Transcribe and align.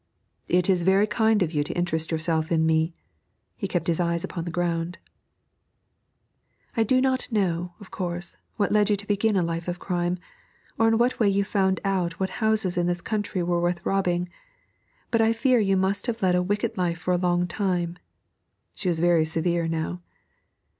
'It 0.47 0.67
is 0.67 0.81
very 0.81 1.05
kind 1.05 1.43
of 1.43 1.53
you 1.53 1.63
to 1.63 1.77
interest 1.77 2.09
yourself 2.11 2.51
in 2.51 2.65
me.' 2.65 2.91
He 3.55 3.67
kept 3.67 3.85
his 3.85 3.99
eyes 3.99 4.23
upon 4.23 4.45
the 4.45 4.49
ground. 4.49 4.97
'I 6.75 6.83
do 6.85 7.01
not 7.01 7.31
know, 7.31 7.75
of 7.79 7.91
course, 7.91 8.37
what 8.55 8.71
led 8.71 8.89
you 8.89 8.95
to 8.95 9.05
begin 9.05 9.35
a 9.37 9.43
life 9.43 9.67
of 9.67 9.77
crime, 9.77 10.17
or 10.79 10.87
in 10.87 10.97
what 10.97 11.19
way 11.19 11.29
you 11.29 11.43
found 11.43 11.79
out 11.85 12.19
what 12.19 12.31
houses 12.41 12.77
in 12.79 12.87
this 12.87 12.99
country 12.99 13.43
were 13.43 13.61
worth 13.61 13.85
robbing, 13.85 14.27
but 15.11 15.21
I 15.21 15.33
fear 15.33 15.59
you 15.59 15.77
must 15.77 16.07
have 16.07 16.23
led 16.23 16.33
a 16.33 16.41
wicked 16.41 16.79
life 16.79 16.97
for 16.97 17.13
a 17.13 17.17
long 17.19 17.45
time' 17.45 17.99
(she 18.73 18.87
was 18.89 18.99
very 18.99 19.23
severe 19.23 19.67
now). 19.67 20.01